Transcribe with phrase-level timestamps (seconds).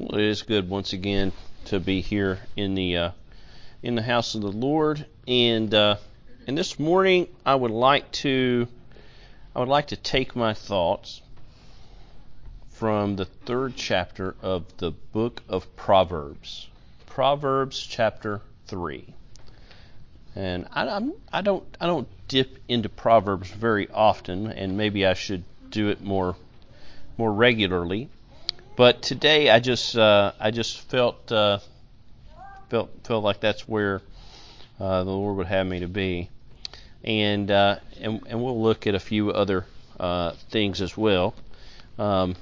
[0.00, 1.32] It is good once again
[1.64, 3.10] to be here in the uh,
[3.82, 5.96] in the house of the Lord, and uh,
[6.46, 8.68] and this morning I would like to
[9.56, 11.20] I would like to take my thoughts
[12.70, 16.68] from the third chapter of the book of Proverbs,
[17.06, 19.04] Proverbs chapter three,
[20.36, 25.14] and I, I'm, I don't I don't dip into Proverbs very often, and maybe I
[25.14, 26.36] should do it more
[27.16, 28.10] more regularly.
[28.78, 31.58] But today, I just uh, I just felt uh,
[32.68, 34.02] felt felt like that's where
[34.78, 36.30] uh, the Lord would have me to be,
[37.02, 39.66] and uh, and and we'll look at a few other
[39.98, 41.34] uh, things as well.
[41.98, 42.36] Um,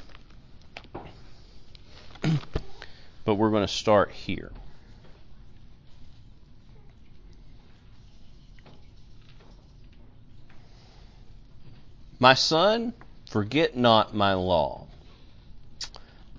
[3.24, 4.52] but we're going to start here.
[12.18, 12.92] My son,
[13.24, 14.86] forget not my law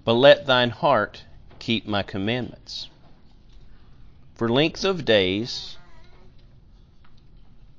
[0.07, 1.25] but let thine heart
[1.59, 2.87] keep my commandments.
[4.35, 5.75] For length of days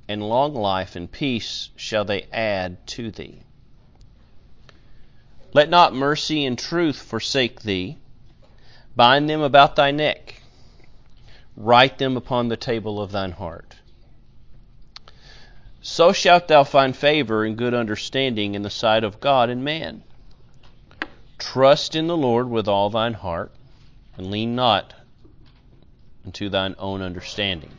[0.06, 3.40] and long life and peace shall they add to thee.
[5.54, 7.96] Let not mercy and truth forsake thee.
[8.94, 10.42] Bind them about thy neck.
[11.56, 13.74] Write them upon the table of thine heart.
[15.80, 20.02] So shalt thou find favor and good understanding in the sight of God and man.
[21.38, 23.52] Trust in the Lord with all thine heart,
[24.16, 24.92] and lean not
[26.24, 27.70] unto thine own understanding.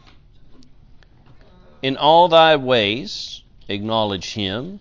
[1.82, 4.80] In all thy ways acknowledge him,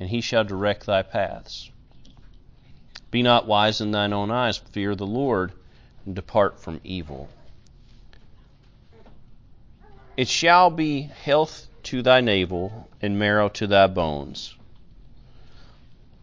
[0.00, 1.70] and he shall direct thy paths.
[3.10, 5.52] Be not wise in thine own eyes, fear the Lord,
[6.04, 7.28] and depart from evil.
[10.16, 14.57] It shall be health to thy navel, and marrow to thy bones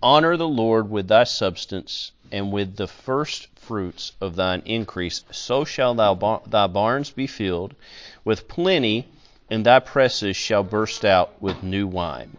[0.08, 5.24] Honor the Lord with thy substance and with the first fruits of thine increase.
[5.32, 7.74] So shall thou thy barns be filled
[8.24, 9.08] with plenty,
[9.50, 12.38] and thy presses shall burst out with new wine.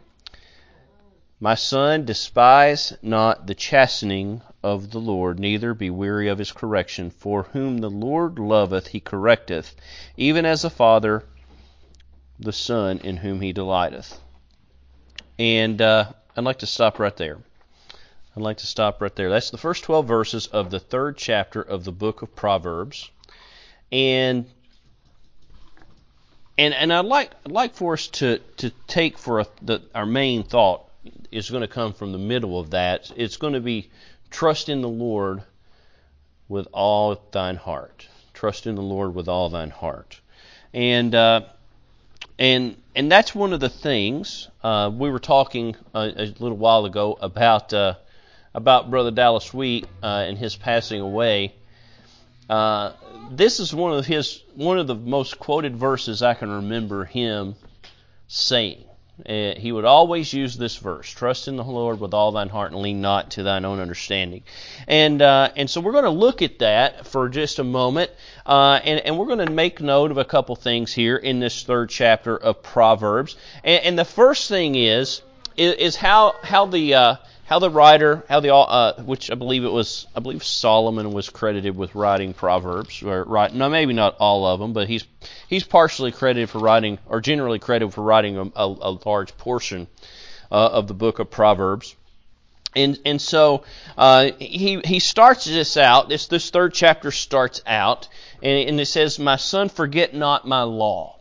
[1.40, 7.10] My son, despise not the chastening of the Lord, neither be weary of his correction.
[7.10, 9.74] For whom the Lord loveth, he correcteth,
[10.16, 11.24] even as a father
[12.38, 14.20] the son in whom he delighteth.
[15.36, 17.38] And uh, I'd like to stop right there.
[18.36, 19.30] I'd like to stop right there.
[19.30, 23.10] That's the first 12 verses of the third chapter of the book of Proverbs.
[23.90, 24.46] And
[26.58, 30.04] and and I'd like I'd like for us to to take for a, the, our
[30.04, 30.82] main thought
[31.30, 33.10] is going to come from the middle of that.
[33.16, 33.90] It's going to be
[34.30, 35.42] trust in the Lord
[36.48, 38.06] with all thine heart.
[38.34, 40.20] Trust in the Lord with all thine heart.
[40.74, 41.42] And uh,
[42.38, 46.84] and and that's one of the things uh, we were talking a, a, little while
[46.84, 47.94] ago about uh,
[48.56, 51.54] about Brother Dallas Wheat uh, and his passing away.
[52.48, 52.92] Uh,
[53.30, 57.54] this is one of his one of the most quoted verses I can remember him
[58.28, 58.82] saying.
[59.26, 62.72] Uh, he would always use this verse: "Trust in the Lord with all thine heart,
[62.72, 64.42] and lean not to thine own understanding."
[64.86, 68.10] And uh, and so we're going to look at that for just a moment,
[68.46, 71.62] uh, and and we're going to make note of a couple things here in this
[71.62, 73.36] third chapter of Proverbs.
[73.64, 75.22] And, and the first thing is
[75.56, 77.16] is, is how how the uh,
[77.46, 81.30] how the writer, how the uh, which I believe it was, I believe Solomon was
[81.30, 83.54] credited with writing Proverbs, or right?
[83.54, 85.04] No, maybe not all of them, but he's
[85.48, 89.86] he's partially credited for writing, or generally credited for writing a, a, a large portion
[90.50, 91.94] uh, of the book of Proverbs.
[92.74, 93.62] And and so
[93.96, 96.08] uh, he he starts this out.
[96.08, 98.08] This this third chapter starts out,
[98.42, 101.16] and, and it says, "My son, forget not my law."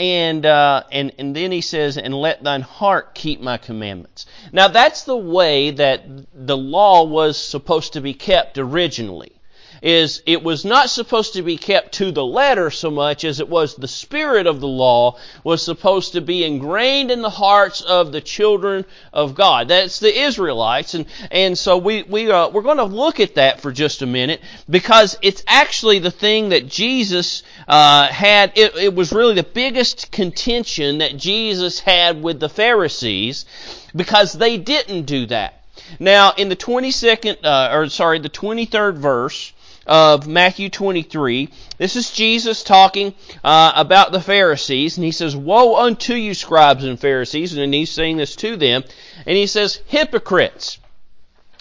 [0.00, 4.24] And, uh, and, and then he says, and let thine heart keep my commandments.
[4.50, 6.02] Now that's the way that
[6.34, 9.39] the law was supposed to be kept originally
[9.82, 13.48] is it was not supposed to be kept to the letter so much as it
[13.48, 18.12] was the spirit of the law was supposed to be ingrained in the hearts of
[18.12, 19.68] the children of God.
[19.68, 23.60] That's the Israelites, and and so we we uh, we're going to look at that
[23.60, 28.52] for just a minute because it's actually the thing that Jesus uh, had.
[28.56, 33.46] It, it was really the biggest contention that Jesus had with the Pharisees
[33.94, 35.54] because they didn't do that.
[35.98, 39.52] Now, in the 22nd, uh, or sorry, the 23rd verse,
[39.90, 41.48] of Matthew 23.
[41.76, 46.84] This is Jesus talking uh, about the Pharisees, and he says, Woe unto you, scribes
[46.84, 48.84] and Pharisees, and he's saying this to them,
[49.26, 50.78] and he says, Hypocrites,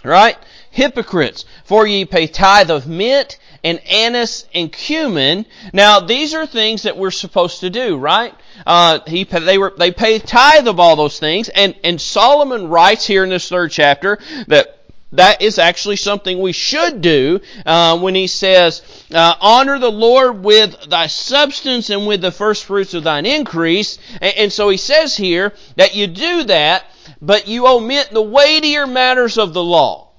[0.03, 0.37] right?
[0.69, 5.47] Hypocrites, for ye pay tithe of mint and anise and cumin.
[5.73, 8.35] Now, these are things that we're supposed to do, right?
[8.63, 13.07] Uh, he, they were, they pay tithe of all those things, and, and Solomon writes
[13.07, 14.78] here in this third chapter that
[15.11, 20.43] that is actually something we should do uh, when he says, uh, "Honor the Lord
[20.43, 24.77] with thy substance and with the first fruits of thine increase." And, and so he
[24.77, 26.85] says here that you do that,
[27.21, 30.09] but you omit the weightier matters of the law.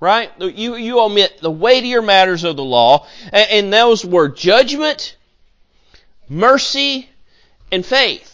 [0.00, 0.32] Right?
[0.40, 5.16] You you omit the weightier matters of the law, and, and those were judgment,
[6.28, 7.08] mercy,
[7.70, 8.31] and faith.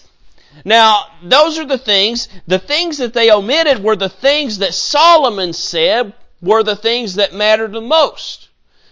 [0.65, 5.53] Now, those are the things, the things that they omitted were the things that Solomon
[5.53, 8.49] said were the things that mattered the most.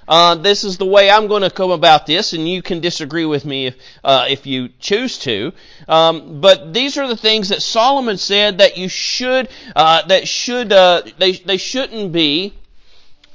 [0.08, 3.24] Uh, this is the way I'm going to come about this, and you can disagree
[3.24, 5.52] with me if, uh, if you choose to.
[5.88, 10.72] Um, but these are the things that Solomon said that you should, uh, that should,
[10.72, 12.54] uh, they, they shouldn't be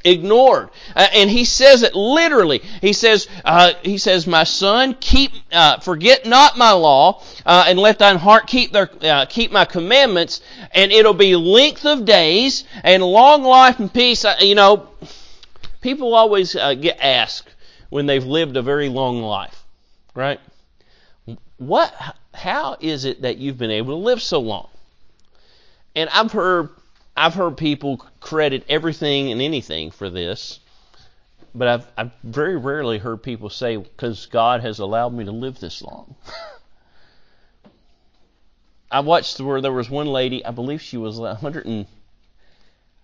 [0.04, 0.70] ignored.
[0.96, 2.60] Uh, and he says it literally.
[2.82, 7.80] He says, uh, he says, my son, keep, uh, forget not my law, uh, and
[7.80, 12.64] let thine heart keep their, uh, keep my commandments, and it'll be length of days
[12.84, 14.26] and long life and peace.
[14.26, 14.90] Uh, you know,
[15.82, 17.50] people always get asked
[17.90, 19.64] when they've lived a very long life,
[20.16, 20.40] right?
[21.58, 21.94] What,
[22.34, 24.68] how is it that you've been able to live so long?
[25.96, 26.70] And I've heard
[27.16, 30.60] I've heard people credit everything and anything for this,
[31.54, 35.60] but I've, I've very rarely heard people say, because God has allowed me to live
[35.60, 36.16] this long.
[38.92, 41.86] I watched where there was one lady, I believe she was 100 and,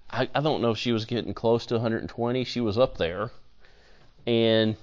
[0.09, 2.43] I, I don't know if she was getting close to 120.
[2.45, 3.31] She was up there.
[4.25, 4.75] And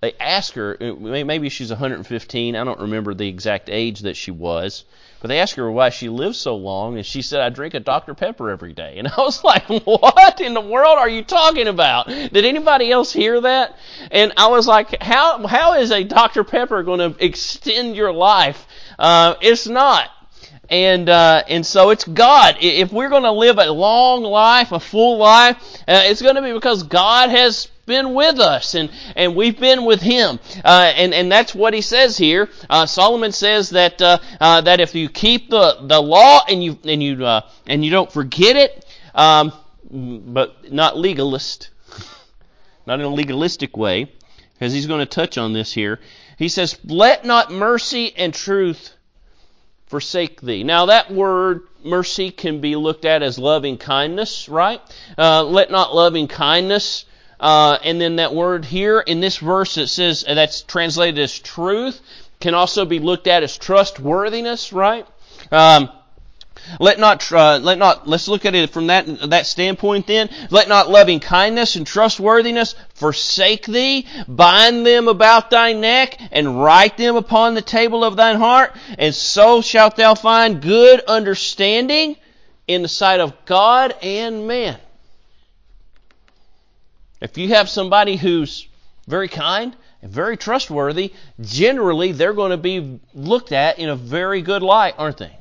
[0.00, 2.56] they asked her, maybe she's 115.
[2.56, 4.84] I don't remember the exact age that she was.
[5.22, 7.80] But they asked her why she lived so long, and she said, I drink a
[7.80, 8.12] Dr.
[8.12, 8.96] Pepper every day.
[9.02, 12.08] And I was like, what in the world are you talking about?
[12.08, 13.76] Did anybody else hear that?
[14.10, 16.44] And I was like, how, how is a Dr.
[16.44, 18.66] Pepper going to extend your life?
[18.98, 20.10] Uh, it's not.
[20.72, 22.56] And, uh, and so it's God.
[22.62, 26.40] If we're going to live a long life, a full life, uh, it's going to
[26.40, 30.40] be because God has been with us and, and we've been with him.
[30.64, 32.48] Uh, and, and that's what he says here.
[32.70, 36.78] Uh, Solomon says that, uh, uh that if you keep the, the law and you,
[36.84, 39.52] and you, uh, and you don't forget it, um,
[39.90, 41.68] but not legalist,
[42.86, 44.10] not in a legalistic way,
[44.54, 46.00] because he's going to touch on this here.
[46.38, 48.96] He says, let not mercy and truth
[49.92, 50.64] forsake thee.
[50.64, 54.80] Now that word mercy can be looked at as loving kindness, right?
[55.18, 57.04] Uh, let not loving kindness
[57.38, 61.38] uh, and then that word here in this verse it says uh, that's translated as
[61.38, 62.00] truth
[62.40, 65.06] can also be looked at as trustworthiness, right?
[65.50, 65.90] Um,
[66.80, 70.28] let not, uh, let not, let's look at it from that, that standpoint then.
[70.50, 74.06] Let not loving kindness and trustworthiness forsake thee.
[74.28, 78.74] Bind them about thy neck and write them upon the table of thine heart.
[78.98, 82.16] And so shalt thou find good understanding
[82.66, 84.78] in the sight of God and man.
[87.20, 88.66] If you have somebody who's
[89.06, 94.42] very kind and very trustworthy, generally they're going to be looked at in a very
[94.42, 95.36] good light, aren't they?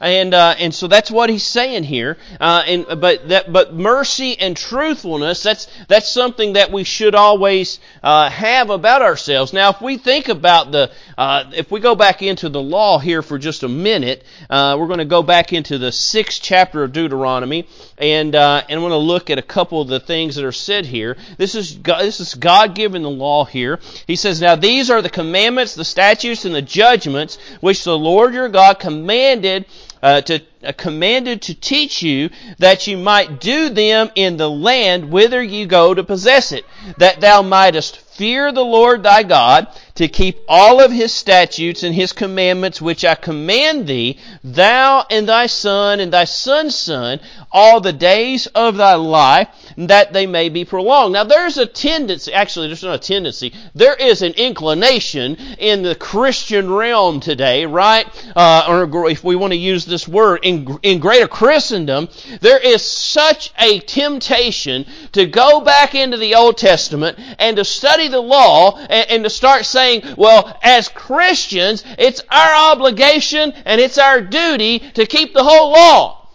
[0.00, 2.18] And uh, and so that's what he's saying here.
[2.40, 7.78] Uh, and but that but mercy and truthfulness that's that's something that we should always
[8.02, 9.52] uh, have about ourselves.
[9.52, 13.22] Now, if we think about the uh, if we go back into the law here
[13.22, 16.92] for just a minute, uh, we're going to go back into the sixth chapter of
[16.92, 17.66] Deuteronomy,
[17.98, 20.86] and uh, and want to look at a couple of the things that are said
[20.86, 21.16] here.
[21.38, 23.78] This is God, this is God given the law here.
[24.06, 28.34] He says, "Now these are the commandments, the statutes, and the judgments which the Lord
[28.34, 29.66] your God commanded."
[30.04, 35.10] Uh, to uh, commanded to teach you that you might do them in the land
[35.10, 36.66] whither you go to possess it,
[36.98, 41.94] that thou mightest fear the Lord thy God, to keep all of his statutes and
[41.94, 47.18] his commandments which I command thee, thou and thy son and thy son's son,
[47.50, 51.12] all the days of thy life, that they may be prolonged.
[51.12, 55.94] Now there's a tendency, actually there's not a tendency, there is an inclination in the
[55.94, 58.06] Christian realm today, right?
[58.36, 62.08] Uh, or if we want to use this word, in, in greater Christendom,
[62.40, 68.08] there is such a temptation to go back into the Old Testament and to study
[68.08, 73.98] the law and, and to start saying, well, as Christians, it's our obligation and it's
[73.98, 76.28] our duty to keep the whole law.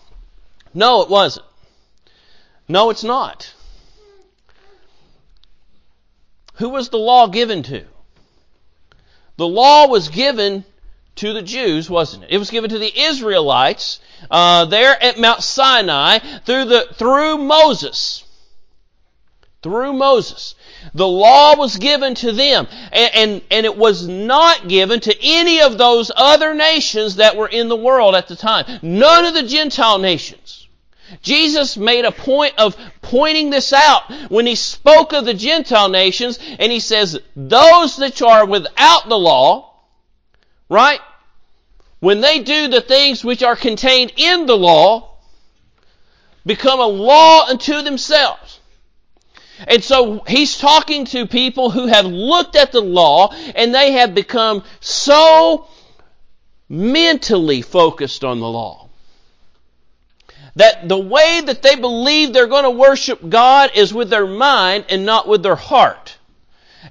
[0.74, 1.46] No, it wasn't.
[2.70, 3.52] No, it's not.
[6.56, 7.86] Who was the law given to?
[9.38, 10.66] The law was given
[11.16, 12.30] to the Jews, wasn't it?
[12.32, 14.00] It was given to the Israelites
[14.30, 18.24] uh, there at Mount Sinai through the through Moses.
[19.64, 20.56] Through Moses.
[20.94, 25.60] The law was given to them, and, and, and, it was not given to any
[25.60, 28.80] of those other nations that were in the world at the time.
[28.82, 30.49] None of the Gentile nations.
[31.22, 36.40] Jesus made a point of pointing this out when he spoke of the Gentile nations
[36.60, 39.74] and he says, those that are without the law,
[40.70, 41.00] right?
[42.00, 45.18] When they do the things which are contained in the law,
[46.46, 48.60] become a law unto themselves.
[49.68, 54.16] And so he's talking to people who have looked at the law and they have
[54.16, 55.68] become so
[56.70, 58.89] mentally focused on the law
[60.60, 64.84] that the way that they believe they're going to worship God is with their mind
[64.90, 66.18] and not with their heart.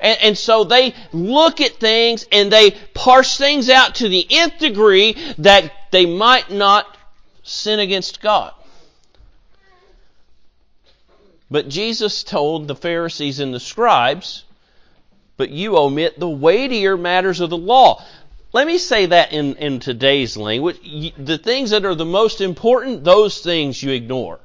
[0.00, 4.58] And, and, so they look at things and they parse things out to the nth
[4.58, 6.96] degree that they might not
[7.42, 8.54] sin against God.
[11.50, 14.44] But Jesus told the Pharisees and the scribes,
[15.36, 18.02] but you omit the weightier matters of the law.
[18.52, 20.78] Let me say that in, in today's language.
[21.18, 24.40] The things that are the most important, those things you ignore.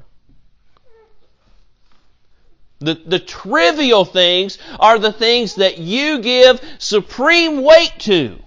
[2.79, 8.39] The, the trivial things are the things that you give supreme weight to.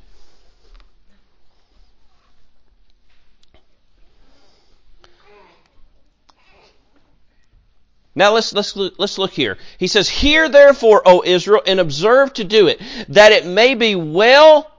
[8.15, 9.57] Now let's, let's, let's look here.
[9.79, 13.95] He says, Hear therefore, O Israel, and observe to do it, that it may be
[13.95, 14.71] well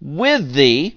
[0.00, 0.96] with thee,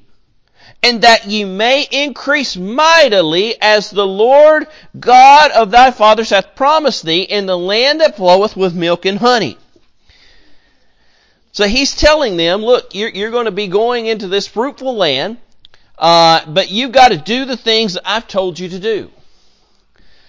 [0.81, 7.03] and that ye may increase mightily as the Lord God of thy fathers hath promised
[7.03, 9.57] thee in the land that floweth with milk and honey.
[11.51, 15.37] So he's telling them, look, you're, you're going to be going into this fruitful land,
[15.97, 19.11] uh, but you've got to do the things that I've told you to do.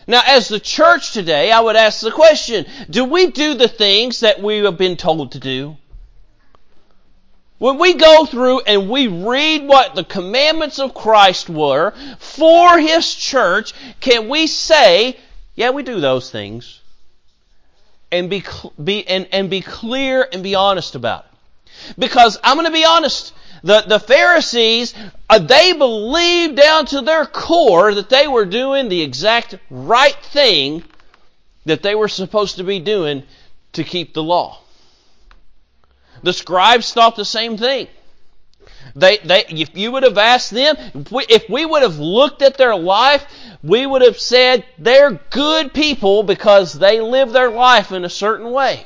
[0.07, 4.21] Now, as the church today, I would ask the question, do we do the things
[4.21, 5.77] that we have been told to do?
[7.61, 13.15] When we go through and we read what the commandments of Christ were for His
[13.15, 15.19] church, can we say,
[15.57, 16.81] yeah, we do those things?
[18.11, 18.43] And be,
[18.83, 21.95] be, and, and be clear and be honest about it.
[21.99, 24.95] Because I'm going to be honest, the, the Pharisees,
[25.29, 30.83] uh, they believed down to their core that they were doing the exact right thing
[31.67, 33.23] that they were supposed to be doing
[33.75, 34.60] to keep the law.
[36.23, 37.89] The scribes thought the same thing.
[38.95, 42.43] They, they, if you would have asked them, if we, if we would have looked
[42.43, 43.25] at their life,
[43.63, 48.51] we would have said they're good people because they live their life in a certain
[48.51, 48.85] way.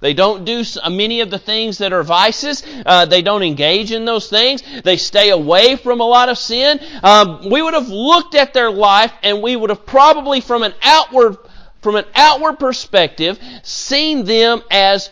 [0.00, 2.62] They don't do many of the things that are vices.
[2.86, 4.62] Uh, they don't engage in those things.
[4.82, 6.80] They stay away from a lot of sin.
[7.02, 10.72] Um, we would have looked at their life and we would have probably, from an
[10.82, 11.36] outward,
[11.82, 15.10] from an outward perspective, seen them as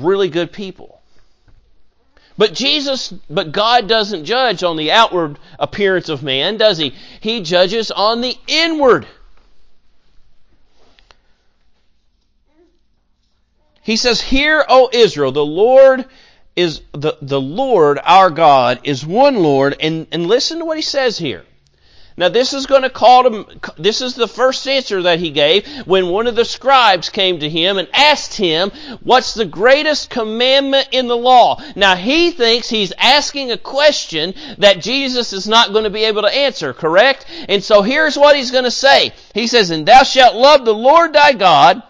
[0.00, 1.00] really good people.
[2.38, 6.94] But Jesus, but God doesn't judge on the outward appearance of man, does he?
[7.20, 9.06] He judges on the inward.
[13.82, 16.06] He says, Hear, O Israel, the Lord
[16.56, 20.82] is the, the Lord our God is one Lord, and, and listen to what he
[20.82, 21.44] says here.
[22.20, 23.46] Now this is going to call him,
[23.78, 27.48] this is the first answer that he gave when one of the scribes came to
[27.48, 28.72] him and asked him,
[29.02, 31.62] what's the greatest commandment in the law?
[31.76, 36.20] Now he thinks he's asking a question that Jesus is not going to be able
[36.20, 37.24] to answer, correct?
[37.48, 39.14] And so here's what he's going to say.
[39.32, 41.82] He says, and thou shalt love the Lord thy God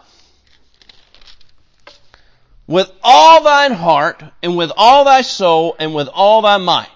[2.69, 6.87] with all thine heart and with all thy soul and with all thy might.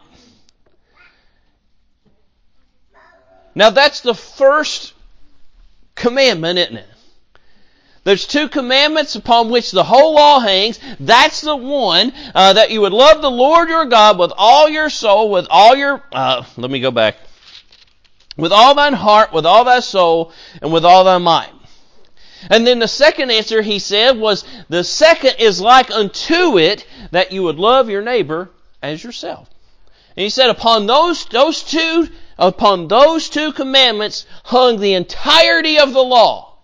[3.54, 4.94] Now that's the first
[5.94, 6.86] commandment, isn't it?
[8.04, 10.78] There's two commandments upon which the whole law hangs.
[11.00, 14.90] That's the one uh, that you would love the Lord your God with all your
[14.90, 16.02] soul, with all your.
[16.12, 17.16] Uh, let me go back.
[18.36, 21.52] With all thine heart, with all thy soul, and with all thy might.
[22.50, 27.32] And then the second answer he said was, the second is like unto it that
[27.32, 28.50] you would love your neighbor
[28.82, 29.48] as yourself.
[30.16, 35.92] And he said, upon those, those two, upon those two commandments hung the entirety of
[35.92, 36.54] the law.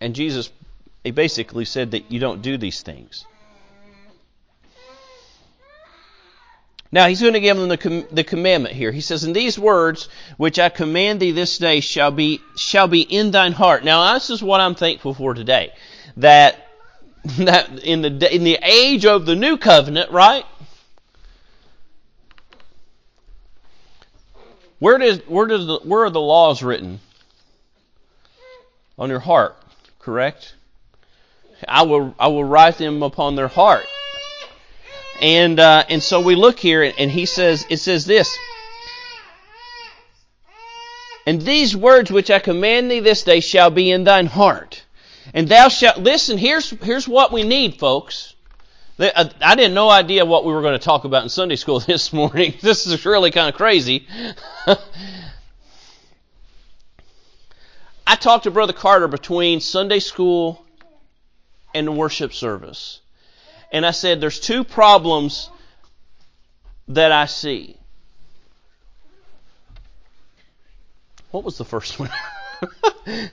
[0.00, 0.50] And Jesus,
[1.04, 3.24] he basically said that you don't do these things.
[6.90, 8.92] Now he's going to give them the, com- the commandment here.
[8.92, 13.00] He says, "In these words which I command thee this day shall be shall be
[13.00, 15.72] in thine heart." Now this is what I'm thankful for today.
[16.18, 16.68] That
[17.38, 20.44] that in the in the age of the new covenant, right?
[24.80, 26.98] Where does where does the, where are the laws written?
[28.98, 29.56] On your heart,
[30.00, 30.54] correct?
[31.68, 33.84] I will I will write them upon their heart.
[35.20, 38.36] And uh, and so we look here, and he says it says this.
[41.24, 44.82] And these words which I command thee this day shall be in thine heart.
[45.34, 46.38] And thou shalt listen.
[46.38, 48.34] Here's here's what we need, folks.
[48.98, 51.80] Uh, I didn't no idea what we were going to talk about in Sunday school
[51.86, 52.54] this morning.
[52.60, 54.06] This is really kind of crazy.
[58.06, 60.64] I talked to Brother Carter between Sunday school
[61.74, 63.00] and the worship service.
[63.72, 65.48] And I said, there's two problems
[66.88, 67.78] that I see.
[71.30, 72.10] What was the first one?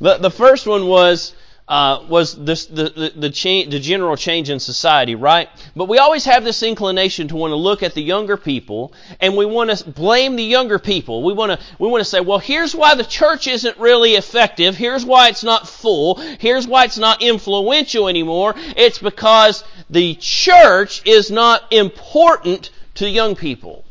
[0.00, 1.32] the, the first one was
[1.68, 5.48] uh, was this, the the the, the general change in society, right?
[5.74, 9.36] But we always have this inclination to want to look at the younger people, and
[9.36, 11.24] we want to blame the younger people.
[11.24, 14.76] We want to we want to say, well, here's why the church isn't really effective.
[14.76, 16.16] Here's why it's not full.
[16.38, 18.54] Here's why it's not influential anymore.
[18.76, 23.84] It's because the church is not important to young people.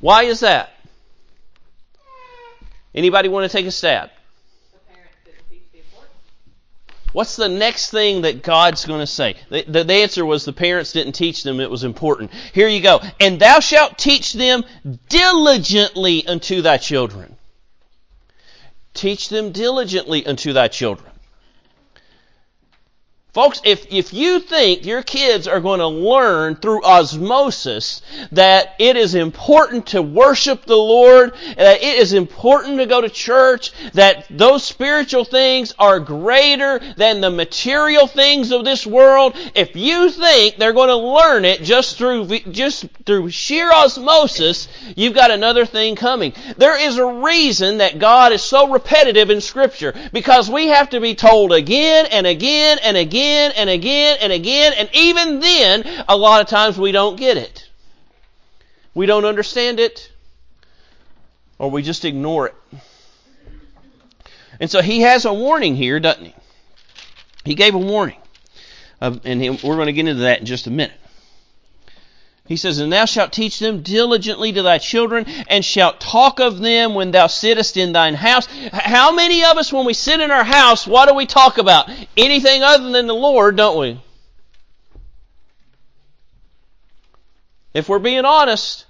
[0.00, 0.73] Why is that?
[2.94, 4.10] Anybody want to take a stab?
[7.14, 9.36] What's the next thing that God's going to say?
[9.48, 12.32] The, the, the, answer was the parents didn't teach them it was important.
[12.52, 13.00] Here you go.
[13.20, 14.64] And thou shalt teach them
[15.08, 17.36] diligently unto thy children.
[18.94, 21.13] Teach them diligently unto thy children.
[23.34, 28.00] Folks, if, if you think your kids are going to learn through osmosis
[28.30, 33.08] that it is important to worship the Lord, that it is important to go to
[33.08, 39.74] church, that those spiritual things are greater than the material things of this world, if
[39.74, 45.32] you think they're going to learn it just through, just through sheer osmosis, you've got
[45.32, 46.32] another thing coming.
[46.56, 51.00] There is a reason that God is so repetitive in Scripture, because we have to
[51.00, 56.04] be told again and again and again again and again and again, and even then,
[56.08, 57.68] a lot of times we don't get it.
[58.94, 60.12] We don't understand it,
[61.58, 62.54] or we just ignore it.
[64.60, 66.34] And so he has a warning here, doesn't he?
[67.44, 68.18] He gave a warning.
[69.00, 70.94] Uh, and he, we're going to get into that in just a minute.
[72.46, 76.58] He says, And thou shalt teach them diligently to thy children, and shalt talk of
[76.58, 78.46] them when thou sittest in thine house.
[78.70, 81.90] How many of us, when we sit in our house, what do we talk about?
[82.16, 84.00] Anything other than the Lord, don't we?
[87.72, 88.84] If we're being honest,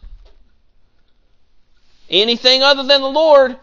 [2.11, 3.57] anything other than the Lord.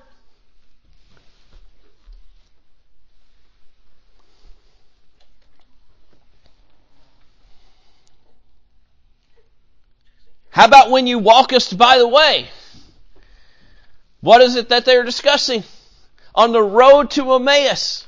[10.62, 12.47] How about when you walkest by the way?
[14.19, 15.63] What is it that they're discussing?
[16.36, 18.06] On the road to Emmaus.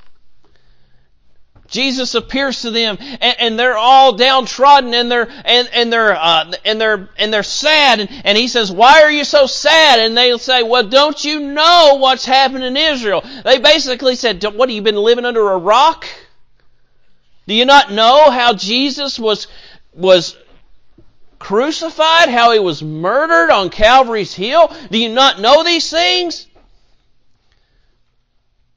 [1.66, 6.52] Jesus appears to them and, and, they're all downtrodden and they're and, and they're uh,
[6.64, 9.98] and they're and they're sad and, and he says, Why are you so sad?
[9.98, 13.24] And they'll say, Well, don't you know what's happened in Israel?
[13.44, 16.06] They basically said, What have you been living under a rock?
[17.48, 19.48] Do you not know how Jesus was
[19.92, 20.36] was
[21.44, 24.74] crucified, how he was murdered on Calvary's Hill?
[24.90, 26.46] Do you not know these things?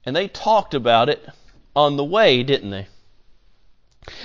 [0.05, 1.25] And they talked about it
[1.77, 2.87] on the way, didn't they?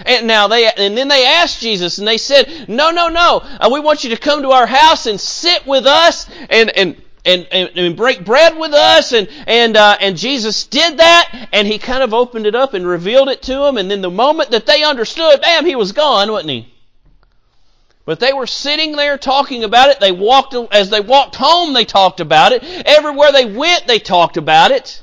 [0.04, 3.42] And now they, and then they asked Jesus, and they said, "No, no, no!
[3.60, 6.96] Uh, we want you to come to our house and sit with us, and and
[7.24, 11.66] and, and, and break bread with us." And and uh, and Jesus did that, and
[11.66, 13.76] he kind of opened it up and revealed it to them.
[13.76, 16.72] And then the moment that they understood, bam, he was gone, wasn't he?
[18.04, 20.00] But they were sitting there talking about it.
[20.00, 22.64] They walked, as they walked home, they talked about it.
[22.64, 25.02] Everywhere they went, they talked about it.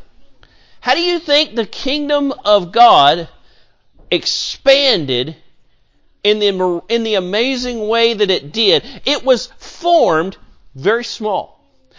[0.81, 3.29] How do you think the kingdom of God
[4.12, 5.35] expanded
[6.23, 8.83] in the, in the amazing way that it did?
[9.05, 10.38] It was formed
[10.75, 11.57] very small.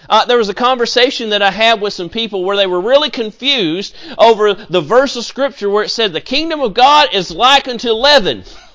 [0.09, 3.11] Uh, there was a conversation that I had with some people where they were really
[3.11, 7.69] confused over the verse of scripture where it said the kingdom of God is like
[7.69, 8.45] unto leaven.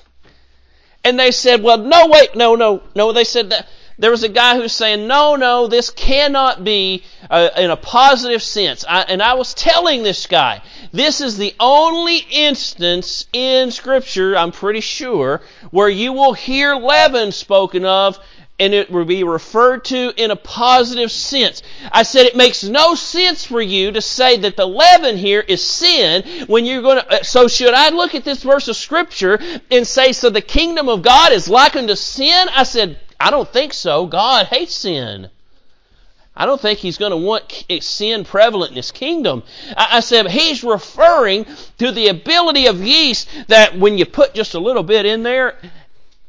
[1.06, 3.12] And they said, well, no, wait, no, no, no.
[3.12, 7.50] They said that there was a guy who's saying, no, no, this cannot be uh,
[7.56, 8.84] in a positive sense.
[8.88, 14.50] I, and I was telling this guy, this is the only instance in Scripture, I'm
[14.50, 18.18] pretty sure, where you will hear leaven spoken of
[18.58, 21.62] and it will be referred to in a positive sense.
[21.92, 25.62] I said it makes no sense for you to say that the leaven here is
[25.62, 29.38] sin when you're going to, uh, so should I look at this verse of scripture
[29.70, 32.48] and say, so the kingdom of God is like unto sin?
[32.54, 34.06] I said, I don't think so.
[34.06, 35.28] God hates sin.
[36.38, 39.42] I don't think he's going to want sin prevalent in his kingdom.
[39.74, 41.46] I said he's referring
[41.78, 45.58] to the ability of yeast that when you put just a little bit in there,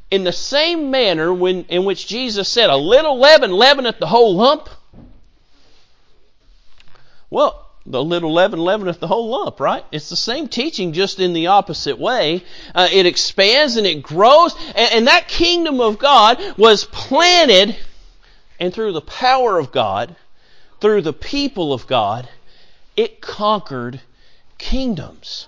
[0.10, 4.36] in the same manner when, in which Jesus said, a little leaven leaveneth the whole
[4.36, 4.70] lump.
[7.30, 9.86] Well, the little leaven leaveneth the whole lump, right?
[9.92, 12.44] It's the same teaching, just in the opposite way.
[12.74, 17.76] Uh, it expands and it grows, and, and that kingdom of God was planted
[18.60, 20.16] and through the power of God,
[20.82, 22.28] through the people of God,
[22.96, 24.02] it conquered
[24.58, 25.48] kingdoms.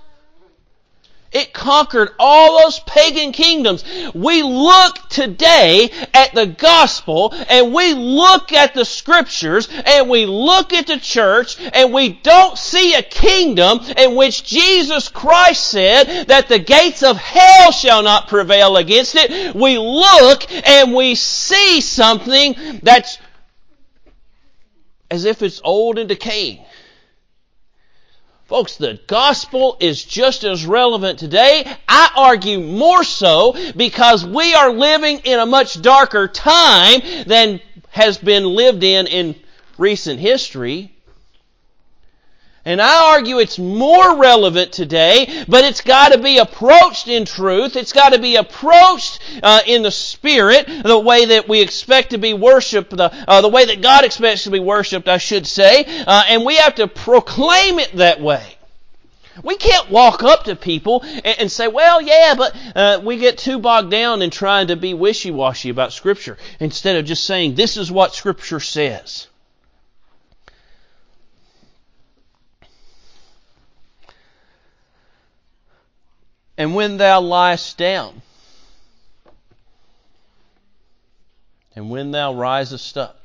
[1.32, 3.84] It conquered all those pagan kingdoms.
[4.16, 10.74] We look today at the gospel and we look at the scriptures and we look
[10.74, 16.48] at the church and we don't see a kingdom in which Jesus Christ said that
[16.48, 19.54] the gates of hell shall not prevail against it.
[19.54, 23.20] We look and we see something that's
[25.12, 26.66] as if it's old and decaying.
[28.50, 31.72] Folks, the gospel is just as relevant today.
[31.88, 38.18] I argue more so because we are living in a much darker time than has
[38.18, 39.36] been lived in in
[39.78, 40.92] recent history.
[42.70, 47.76] And I argue it's more relevant today, but it's got to be approached in truth.
[47.76, 52.20] It's got to be approached uh, in the Spirit, the way that we expect to
[52.20, 55.84] be worshipped, the, uh, the way that God expects to be worshipped, I should say.
[56.06, 58.56] Uh, and we have to proclaim it that way.
[59.44, 63.40] We can't walk up to people and, and say, well, yeah, but uh, we get
[63.40, 67.78] too bogged down in trying to be wishy-washy about Scripture instead of just saying, this
[67.78, 69.26] is what Scripture says.
[76.60, 78.22] And when thou liest down,
[81.74, 83.16] and when thou risest up,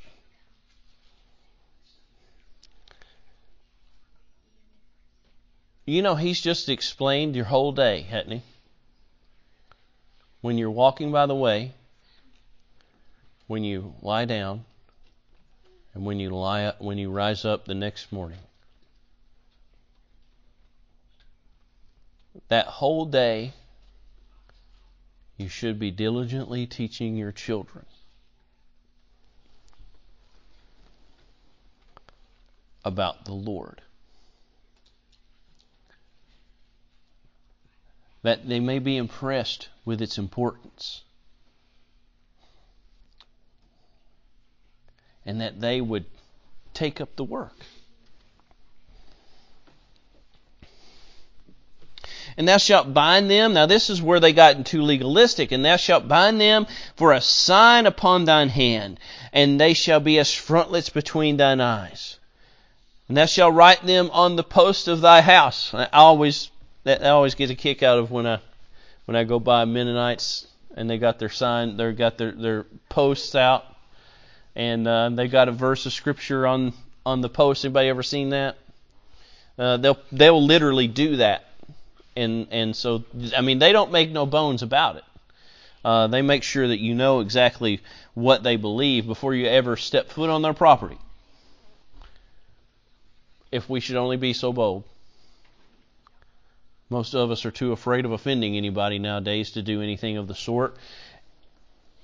[5.87, 8.42] You know, he's just explained your whole day, hasn't he?
[10.40, 11.73] When you're walking by the way,
[13.49, 14.64] when you lie down,
[15.92, 18.38] and when you lie up, when you rise up the next morning.
[22.48, 23.52] That whole day,
[25.37, 27.87] you should be diligently teaching your children
[32.85, 33.80] about the Lord.
[38.24, 41.02] that they may be impressed with its importance.
[45.26, 46.07] And that they would
[46.72, 47.66] take up the work.
[52.37, 53.55] And thou shalt bind them.
[53.55, 55.53] Now, this is where they got too legalistic.
[55.53, 56.66] And thou shalt bind them
[56.97, 58.99] for a sign upon thine hand,
[59.33, 62.18] and they shall be as frontlets between thine eyes.
[63.09, 65.73] And thou shalt write them on the post of thy house.
[65.75, 66.51] I always
[66.85, 68.38] that I always get a kick out of when I
[69.05, 73.35] when I go by Mennonites and they got their sign, they got their their posts
[73.35, 73.64] out,
[74.57, 76.73] and uh, they got a verse of scripture on
[77.05, 77.64] on the post.
[77.64, 78.57] Anybody ever seen that?
[79.59, 81.44] Uh, they'll they'll literally do that,
[82.16, 83.05] and and so
[83.37, 85.05] I mean they don't make no bones about it.
[85.85, 87.81] Uh, they make sure that you know exactly
[88.14, 90.98] what they believe before you ever step foot on their property.
[93.53, 94.85] If we should only be so bold.
[96.88, 100.35] Most of us are too afraid of offending anybody nowadays to do anything of the
[100.35, 100.77] sort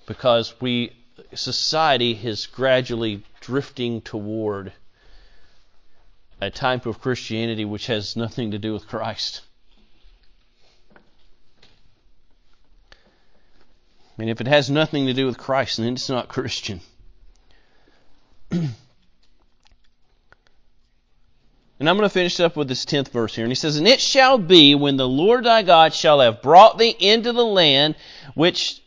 [0.07, 0.93] because we
[1.35, 4.73] society is gradually drifting toward
[6.41, 9.43] a type of Christianity which has nothing to do with Christ.
[14.21, 16.81] And if it has nothing to do with Christ, then it's not Christian.
[21.81, 23.47] And I'm going to finish up with this 10th verse here.
[23.47, 26.77] And he says, And it shall be when the Lord thy God shall have brought
[26.77, 27.95] thee into the land
[28.35, 28.83] which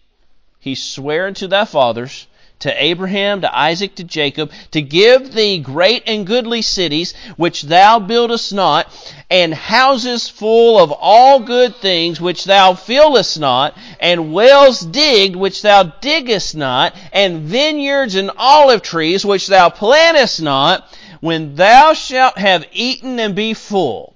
[0.59, 2.27] he sware unto thy fathers,
[2.63, 7.99] to Abraham, to Isaac, to Jacob, to give thee great and goodly cities, which thou
[7.99, 8.87] buildest not,
[9.29, 15.61] and houses full of all good things, which thou fillest not, and wells digged, which
[15.61, 20.87] thou diggest not, and vineyards and olive trees, which thou plantest not,
[21.19, 24.15] when thou shalt have eaten and be full.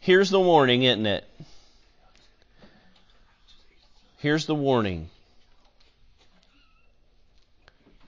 [0.00, 1.24] Here's the warning, isn't it?
[4.18, 5.10] Here's the warning.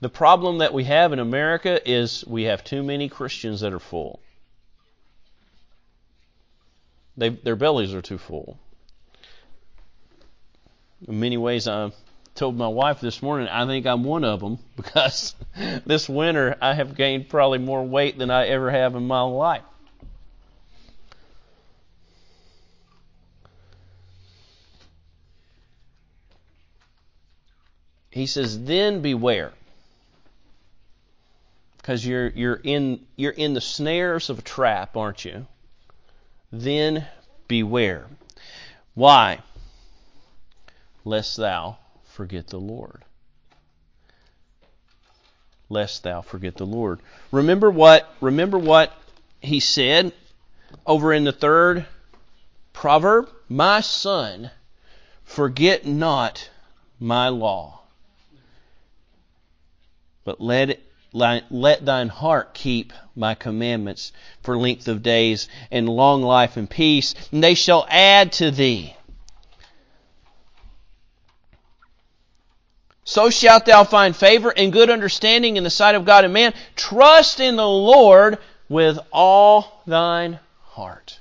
[0.04, 3.78] The problem that we have in America is we have too many Christians that are
[3.78, 4.20] full.
[7.16, 8.58] They, their bellies are too full.
[11.08, 11.94] In many ways, I'm,
[12.34, 15.34] told my wife this morning, I think I'm one of them because
[15.86, 19.62] this winter I have gained probably more weight than I ever have in my life.
[28.10, 29.54] He says, "Then beware."
[31.84, 35.46] Because you're you're in you're in the snares of a trap, aren't you?
[36.50, 37.06] Then
[37.46, 38.06] beware.
[38.94, 39.40] Why?
[41.04, 43.04] Lest thou forget the Lord.
[45.68, 47.00] Lest thou forget the Lord.
[47.30, 48.90] Remember what remember what
[49.42, 50.14] he said
[50.86, 51.84] over in the third
[52.72, 53.28] proverb?
[53.46, 54.50] My son,
[55.22, 56.48] forget not
[56.98, 57.82] my law,
[60.24, 60.82] but let it
[61.14, 67.14] let thine heart keep my commandments for length of days and long life and peace,
[67.32, 68.94] and they shall add to thee.
[73.04, 76.54] So shalt thou find favor and good understanding in the sight of God and man.
[76.74, 81.18] Trust in the Lord with all thine heart.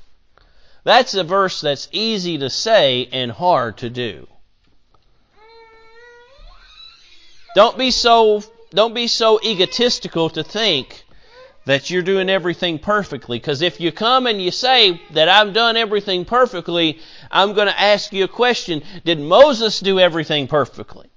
[0.85, 4.27] That's a verse that's easy to say and hard to do.
[7.53, 8.43] Don't be so
[8.73, 11.03] don't be so egotistical to think
[11.65, 13.39] that you're doing everything perfectly.
[13.39, 16.99] Because if you come and you say that I've done everything perfectly,
[17.31, 18.83] I'm going to ask you a question.
[19.05, 21.09] Did Moses do everything perfectly?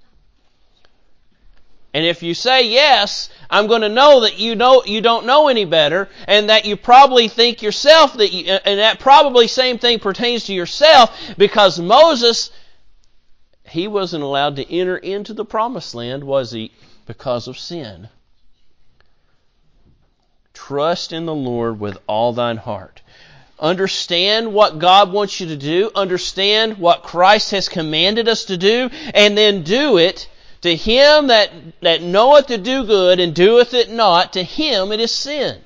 [1.93, 5.49] And if you say yes, I'm going to know that you know you don't know
[5.49, 9.99] any better, and that you probably think yourself that you, and that probably same thing
[9.99, 12.51] pertains to yourself because Moses
[13.69, 16.71] he wasn't allowed to enter into the promised land, was he?
[17.07, 18.09] Because of sin.
[20.53, 23.01] Trust in the Lord with all thine heart.
[23.59, 25.91] Understand what God wants you to do.
[25.95, 28.91] Understand what Christ has commanded us to do.
[29.15, 30.29] And then do it.
[30.63, 35.01] To him that, that knoweth to do good and doeth it not, to him it
[35.01, 35.61] is sin.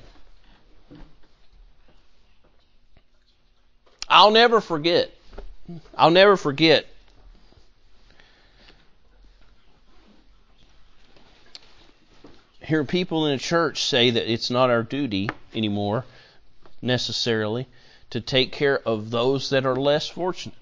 [4.07, 5.09] I'll never forget.
[5.97, 6.85] I'll never forget
[12.71, 16.05] hear people in the church say that it's not our duty anymore,
[16.81, 17.67] necessarily,
[18.09, 20.55] to take care of those that are less fortunate.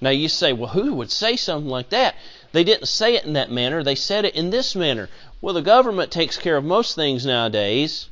[0.00, 2.14] Now you say, well, who would say something like that?
[2.52, 5.10] They didn't say it in that manner, they said it in this manner.
[5.42, 8.08] Well, the government takes care of most things nowadays.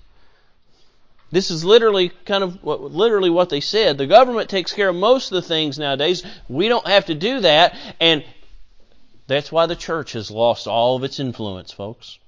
[1.32, 3.96] This is literally kind of what, literally what they said.
[3.96, 6.22] The government takes care of most of the things nowadays.
[6.48, 7.74] We don't have to do that.
[7.98, 8.22] And
[9.26, 12.18] that's why the church has lost all of its influence, folks.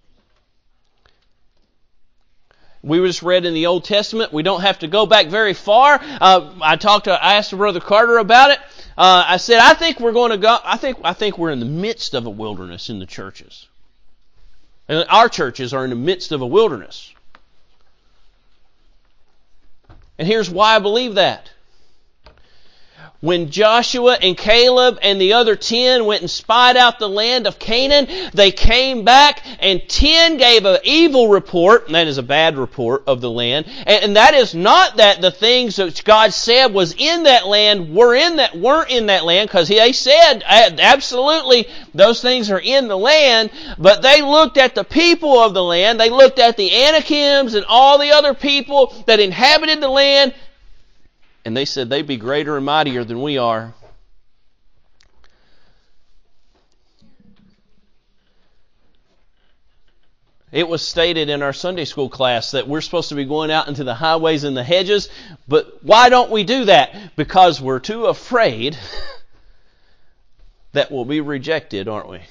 [2.82, 4.32] We just read in the Old Testament.
[4.32, 5.98] We don't have to go back very far.
[6.00, 8.58] Uh, I talked to, I asked Brother Carter about it.
[8.96, 10.56] Uh, I said, I think we're going to go.
[10.64, 13.66] I think, I think we're in the midst of a wilderness in the churches.
[14.88, 17.12] And our churches are in the midst of a wilderness.
[20.18, 21.50] And here's why I believe that
[23.26, 27.58] when Joshua and Caleb and the other ten went and spied out the land of
[27.58, 32.56] Canaan, they came back and ten gave an evil report, and that is a bad
[32.56, 33.66] report of the land.
[33.86, 38.14] And, that is not that the things that God said was in that land were
[38.14, 42.96] in that weren't in that land, because they said absolutely those things are in the
[42.96, 47.54] land, but they looked at the people of the land, they looked at the Anakims
[47.54, 50.32] and all the other people that inhabited the land,
[51.46, 53.72] and they said they'd be greater and mightier than we are.
[60.50, 63.68] It was stated in our Sunday school class that we're supposed to be going out
[63.68, 65.08] into the highways and the hedges,
[65.46, 67.14] but why don't we do that?
[67.14, 68.76] Because we're too afraid
[70.72, 72.22] that we'll be rejected, aren't we?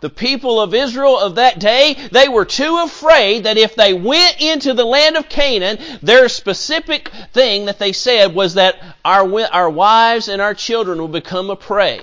[0.00, 4.40] The people of Israel of that day, they were too afraid that if they went
[4.40, 9.70] into the land of Canaan, their specific thing that they said was that our, our
[9.70, 12.02] wives and our children will become a prey.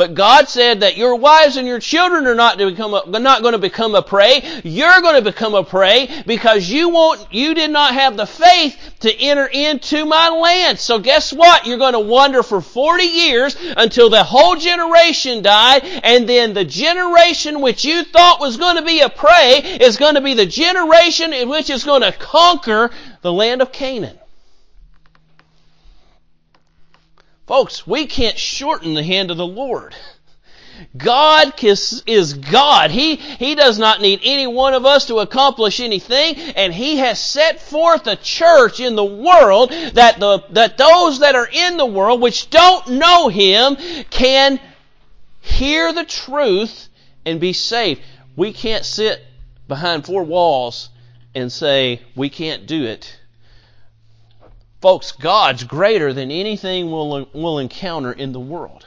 [0.00, 3.42] But God said that your wives and your children are not, to become a, not
[3.42, 4.62] going to become a prey.
[4.64, 8.78] You're going to become a prey because you won't, you did not have the faith
[9.00, 10.78] to enter into my land.
[10.78, 11.66] So guess what?
[11.66, 16.64] You're going to wander for 40 years until the whole generation died and then the
[16.64, 20.46] generation which you thought was going to be a prey is going to be the
[20.46, 24.18] generation in which is going to conquer the land of Canaan.
[27.50, 29.92] Folks, we can't shorten the hand of the Lord.
[30.96, 32.92] God is God.
[32.92, 37.18] He, he does not need any one of us to accomplish anything, and He has
[37.18, 41.86] set forth a church in the world that the, that those that are in the
[41.86, 43.76] world which don't know Him
[44.10, 44.60] can
[45.40, 46.88] hear the truth
[47.26, 48.00] and be saved.
[48.36, 49.26] We can't sit
[49.66, 50.88] behind four walls
[51.34, 53.19] and say, we can't do it.
[54.80, 58.86] Folks, God's greater than anything we'll, we'll encounter in the world.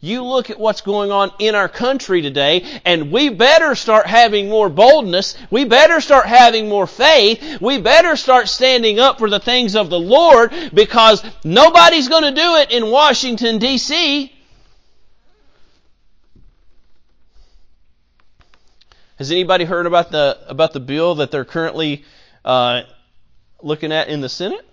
[0.00, 4.48] You look at what's going on in our country today, and we better start having
[4.48, 5.36] more boldness.
[5.50, 7.60] We better start having more faith.
[7.60, 12.40] We better start standing up for the things of the Lord because nobody's going to
[12.40, 14.32] do it in Washington, D.C.
[19.16, 22.04] Has anybody heard about the about the bill that they're currently
[22.48, 22.82] uh,
[23.62, 24.66] looking at in the Senate?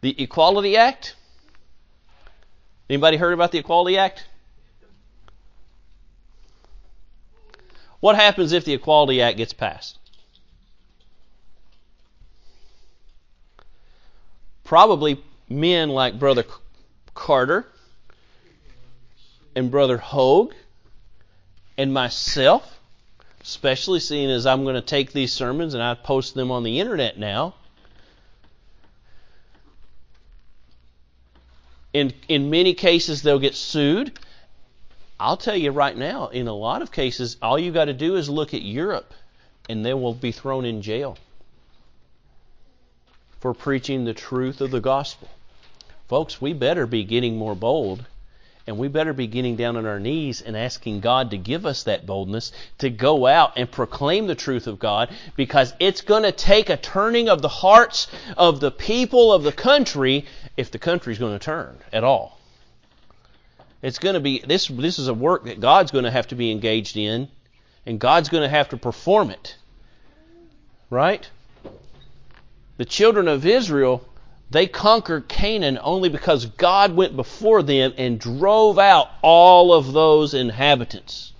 [0.00, 1.14] The Equality Act.
[2.88, 4.26] Anybody heard about the Equality Act?
[8.00, 9.98] What happens if the Equality Act gets passed?
[14.64, 16.44] Probably men like Brother
[17.12, 17.66] Carter
[19.54, 20.54] and Brother Hogue
[21.76, 22.79] and myself,
[23.50, 26.78] especially seeing as I'm going to take these sermons and I post them on the
[26.78, 27.56] internet now.
[31.92, 34.16] In, in many cases, they'll get sued.
[35.18, 38.14] I'll tell you right now, in a lot of cases, all you got to do
[38.14, 39.12] is look at Europe
[39.68, 41.18] and they will be thrown in jail
[43.40, 45.28] for preaching the truth of the gospel.
[46.06, 48.06] Folks, we better be getting more bold
[48.70, 51.82] and we better be getting down on our knees and asking God to give us
[51.82, 56.30] that boldness to go out and proclaim the truth of God because it's going to
[56.30, 58.06] take a turning of the hearts
[58.36, 60.24] of the people of the country
[60.56, 62.38] if the country's going to turn at all.
[63.82, 66.36] It's going to be this this is a work that God's going to have to
[66.36, 67.26] be engaged in
[67.86, 69.56] and God's going to have to perform it.
[70.90, 71.28] Right?
[72.76, 74.06] The children of Israel
[74.50, 80.34] they conquered Canaan only because God went before them and drove out all of those
[80.34, 81.32] inhabitants.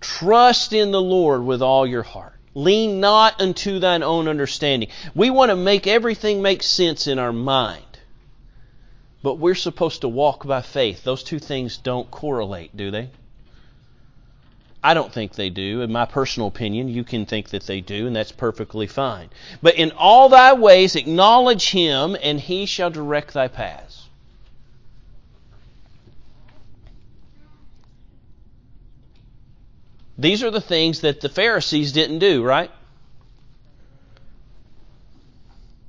[0.00, 2.34] Trust in the Lord with all your heart.
[2.54, 4.88] Lean not unto thine own understanding.
[5.14, 7.84] We want to make everything make sense in our mind.
[9.22, 11.04] But we're supposed to walk by faith.
[11.04, 13.10] Those two things don't correlate, do they?
[14.82, 15.82] I don't think they do.
[15.82, 19.28] In my personal opinion, you can think that they do, and that's perfectly fine.
[19.60, 24.06] But in all thy ways acknowledge him, and he shall direct thy paths.
[30.16, 32.70] These are the things that the Pharisees didn't do, right?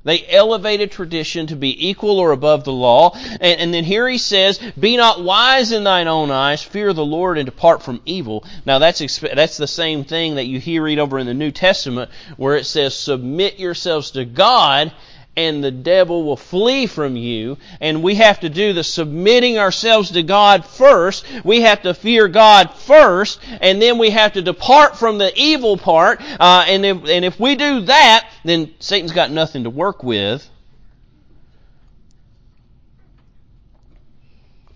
[0.04, 3.12] They elevated tradition to be equal or above the law.
[3.14, 7.06] And, and, then here he says, Be not wise in thine own eyes, fear the
[7.06, 8.44] Lord and depart from evil.
[8.66, 12.10] Now that's, that's the same thing that you hear read over in the New Testament
[12.38, 14.92] where it says, Submit yourselves to God
[15.36, 17.58] and the devil will flee from you.
[17.80, 21.26] And we have to do the submitting ourselves to God first.
[21.44, 25.78] We have to fear God first, and then we have to depart from the evil
[25.78, 26.22] part.
[26.39, 30.48] Uh, and, if, and if we do that, then Satan's got nothing to work with.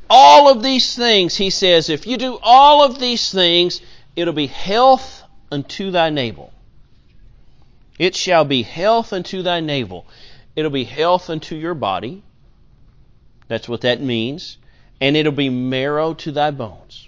[0.09, 3.81] All of these things, he says, if you do all of these things,
[4.15, 6.53] it'll be health unto thy navel.
[7.97, 10.05] It shall be health unto thy navel.
[10.55, 12.23] It'll be health unto your body.
[13.47, 14.57] That's what that means.
[15.01, 17.07] And it'll be marrow to thy bones.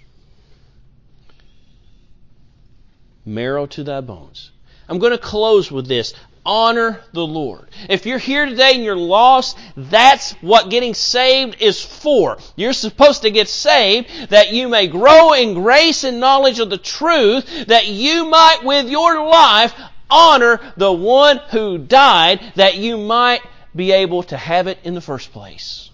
[3.24, 4.50] Marrow to thy bones.
[4.88, 6.14] I'm going to close with this.
[6.46, 7.68] Honor the Lord.
[7.90, 12.38] If you're here today and you're lost, that's what getting saved is for.
[12.56, 16.78] You're supposed to get saved that you may grow in grace and knowledge of the
[16.78, 19.74] truth, that you might with your life
[20.10, 23.42] honor the one who died that you might
[23.74, 25.90] be able to have it in the first place.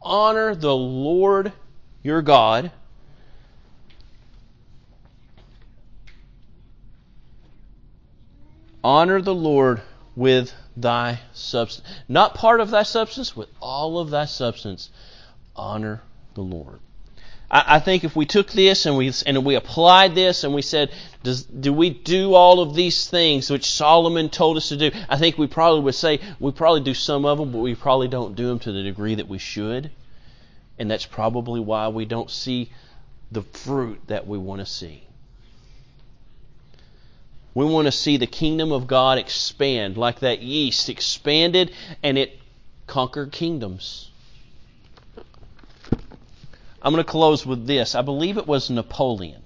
[0.00, 1.52] Honor the Lord
[2.02, 2.70] your God.
[8.84, 9.80] Honor the Lord
[10.14, 11.88] with thy substance.
[12.06, 14.90] Not part of thy substance, with all of thy substance.
[15.56, 16.02] Honor
[16.34, 16.80] the Lord.
[17.50, 20.62] I, I think if we took this and we and we applied this and we
[20.62, 20.90] said,
[21.22, 24.90] does, do we do all of these things which Solomon told us to do?
[25.08, 28.08] I think we probably would say we probably do some of them, but we probably
[28.08, 29.90] don't do them to the degree that we should.
[30.78, 32.70] And that's probably why we don't see
[33.30, 35.04] the fruit that we want to see.
[37.54, 41.70] We want to see the kingdom of God expand like that yeast expanded
[42.02, 42.38] and it
[42.88, 44.10] conquered kingdoms.
[46.84, 47.94] I'm going to close with this.
[47.94, 49.42] I believe it was Napoleon.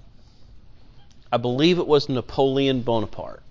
[1.31, 3.41] I believe it was Napoleon Bonaparte.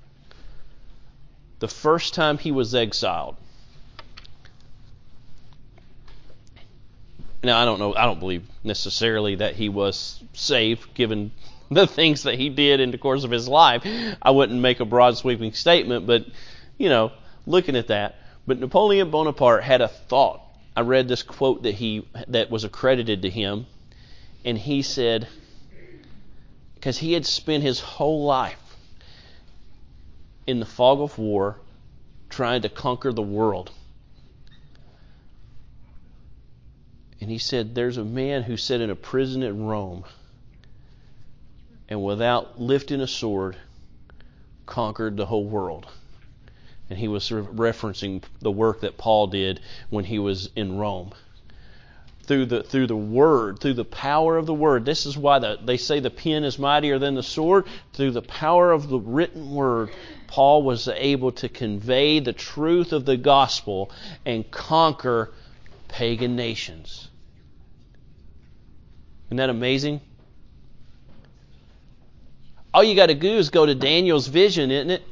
[1.61, 3.37] The first time he was exiled.
[7.43, 11.31] Now, I don't know, I don't believe necessarily that he was saved given
[11.71, 13.87] the things that he did in the course of his life.
[14.21, 16.27] I wouldn't make a broad sweeping statement, but,
[16.77, 17.13] you know,
[17.47, 18.17] looking at that.
[18.47, 20.43] But Napoleon Bonaparte had a thought.
[20.77, 23.67] I read this quote that he that was accredited to him,
[24.45, 25.29] and he said,
[26.75, 28.77] because he had spent his whole life
[30.47, 31.59] in the fog of war
[32.31, 33.71] trying to conquer the world.
[37.21, 40.05] And he said, There's a man who sat in a prison in Rome
[41.89, 43.57] and without lifting a sword
[44.67, 45.87] conquered the whole world.
[46.91, 49.61] And he was referencing the work that Paul did
[49.91, 51.13] when he was in Rome.
[52.29, 54.85] Through the through the word, through the power of the word.
[54.85, 57.65] This is why the, they say the pen is mightier than the sword.
[57.95, 59.89] Through the power of the written word,
[60.27, 63.91] Paul was able to convey the truth of the gospel
[64.27, 65.33] and conquer
[65.89, 67.09] pagan nations.
[69.29, 70.03] Isn't that amazing?
[72.75, 75.03] All you got to do is go to Daniel's vision, isn't it?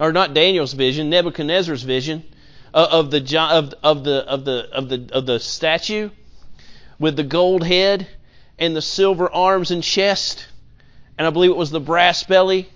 [0.00, 2.24] Or not Daniel's vision, Nebuchadnezzar's vision
[2.74, 6.10] of the of, of the of the of the of the statue
[6.98, 8.06] with the gold head
[8.58, 10.46] and the silver arms and chest,
[11.18, 12.68] and I believe it was the brass belly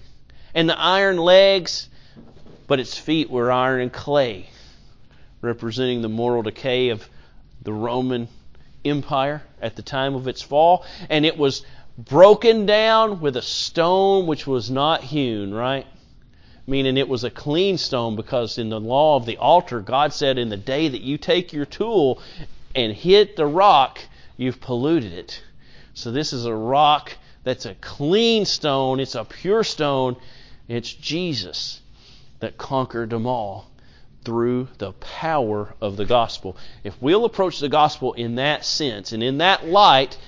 [0.54, 1.88] and the iron legs,
[2.66, 4.48] but its feet were iron and clay,
[5.40, 7.08] representing the moral decay of
[7.62, 8.28] the Roman
[8.84, 11.64] Empire at the time of its fall, and it was
[11.98, 15.86] broken down with a stone which was not hewn, right?
[16.66, 20.38] Meaning it was a clean stone because in the law of the altar, God said,
[20.38, 22.20] in the day that you take your tool
[22.74, 24.00] and hit the rock,
[24.36, 25.42] you've polluted it.
[25.94, 27.12] So this is a rock
[27.44, 30.16] that's a clean stone, it's a pure stone.
[30.68, 31.80] It's Jesus
[32.40, 33.70] that conquered them all
[34.24, 36.56] through the power of the gospel.
[36.82, 40.18] If we'll approach the gospel in that sense and in that light,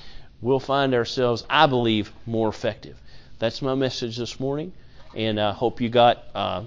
[0.40, 2.96] we'll find ourselves, I believe, more effective.
[3.40, 4.72] That's my message this morning,
[5.18, 6.62] and I hope you got uh,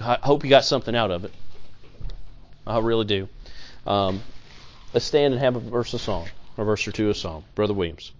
[0.00, 1.32] hope you got something out of it.
[2.66, 3.28] I really do.
[3.86, 4.22] Um,
[4.94, 6.26] let's stand and have a verse of song,
[6.56, 7.44] a verse or two of song.
[7.54, 8.12] Brother Williams.